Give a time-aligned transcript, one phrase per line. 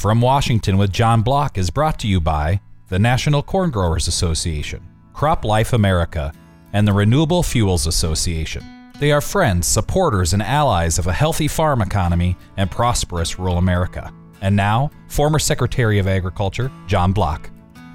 [0.00, 4.80] From Washington with John Block is brought to you by the National Corn Growers Association,
[5.12, 6.32] Crop Life America,
[6.72, 8.64] and the Renewable Fuels Association.
[8.98, 14.10] They are friends, supporters, and allies of a healthy farm economy and prosperous rural America.
[14.40, 17.50] And now, former Secretary of Agriculture John Block.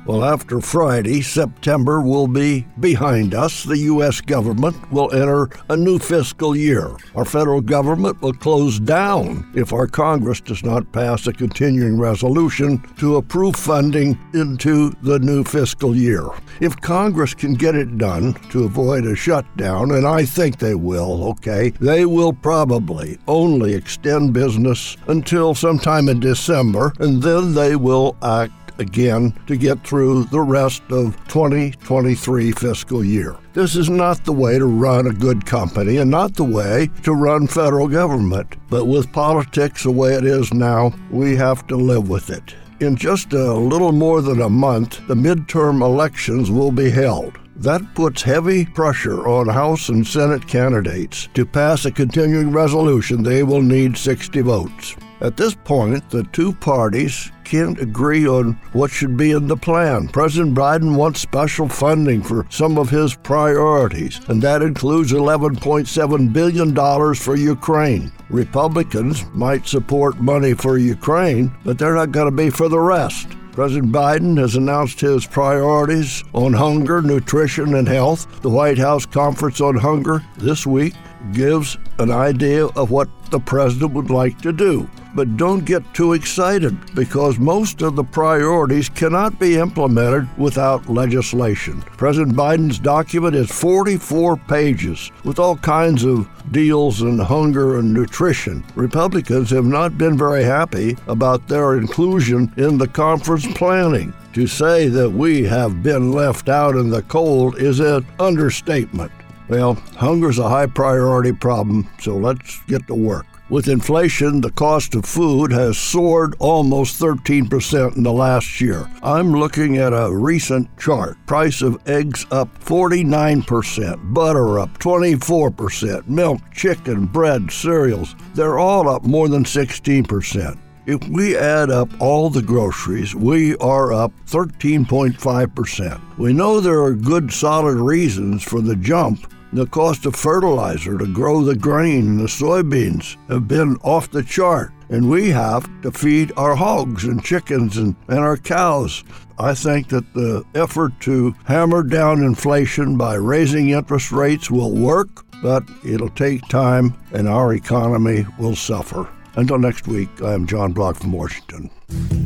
[0.05, 3.63] Well, after Friday, September will be behind us.
[3.63, 4.21] The U.S.
[4.21, 6.95] government will enter a new fiscal year.
[7.15, 12.83] Our federal government will close down if our Congress does not pass a continuing resolution
[12.99, 16.29] to approve funding into the new fiscal year.
[16.61, 21.29] If Congress can get it done to avoid a shutdown, and I think they will,
[21.29, 28.15] okay, they will probably only extend business until sometime in December, and then they will
[28.21, 33.37] act again to get through the rest of 2023 fiscal year.
[33.53, 37.13] This is not the way to run a good company and not the way to
[37.13, 38.55] run federal government.
[38.69, 42.55] But with politics the way it is now, we have to live with it.
[42.81, 47.39] In just a little more than a month, the midterm elections will be held.
[47.55, 53.43] That puts heavy pressure on House and Senate candidates to pass a continuing resolution they
[53.43, 54.97] will need 60 votes.
[55.21, 60.09] At this point, the two parties can't agree on what should be in the plan.
[60.09, 67.15] President Biden wants special funding for some of his priorities, and that includes $11.7 billion
[67.15, 68.11] for Ukraine.
[68.29, 73.29] Republicans might support money for Ukraine, but they're not going to be for the rest.
[73.53, 78.41] President Biden has announced his priorities on hunger, nutrition, and health.
[78.41, 80.93] The White House Conference on Hunger this week
[81.31, 84.89] gives an idea of what the president would like to do.
[85.15, 91.81] But don't get too excited because most of the priorities cannot be implemented without legislation.
[91.95, 98.63] President Biden's document is 44 pages with all kinds of deals in hunger and nutrition.
[98.75, 104.13] Republicans have not been very happy about their inclusion in the conference planning.
[104.33, 109.13] To say that we have been left out in the cold is an understatement.
[109.47, 113.25] Well, hunger's a high priority problem, so let's get to work.
[113.55, 118.85] With inflation, the cost of food has soared almost 13% in the last year.
[119.01, 121.15] I'm looking at a recent chart.
[121.25, 129.05] Price of eggs up 49%, butter up 24%, milk, chicken, bread, cereals, they're all up
[129.05, 130.59] more than 16%.
[130.85, 136.17] If we add up all the groceries, we are up 13.5%.
[136.17, 141.07] We know there are good solid reasons for the jump, the cost of fertilizer to
[141.07, 145.91] grow the grain and the soybeans have been off the chart, and we have to
[145.91, 149.03] feed our hogs and chickens and, and our cows.
[149.39, 155.25] I think that the effort to hammer down inflation by raising interest rates will work,
[155.41, 159.07] but it'll take time and our economy will suffer.
[159.37, 161.69] Until next week, I am John Block from Washington.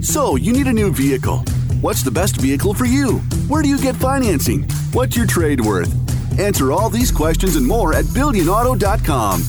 [0.01, 1.39] So, you need a new vehicle.
[1.81, 3.17] What's the best vehicle for you?
[3.47, 4.63] Where do you get financing?
[4.93, 5.98] What's your trade worth?
[6.39, 9.43] Answer all these questions and more at BillionAuto.com.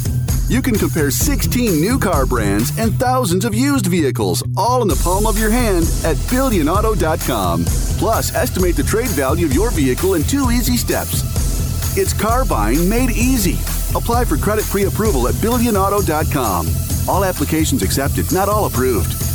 [0.48, 5.00] You can compare 16 new car brands and thousands of used vehicles, all in the
[5.04, 7.64] palm of your hand at BillionAuto.com.
[7.98, 11.22] Plus, estimate the trade value of your vehicle in two easy steps.
[11.96, 13.54] It's car buying made easy.
[13.96, 16.66] Apply for credit pre approval at BillionAuto.com.
[17.08, 19.29] All applications accepted, not all approved.